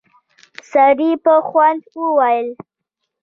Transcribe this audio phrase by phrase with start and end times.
[0.71, 2.47] سړي په خوند وويل: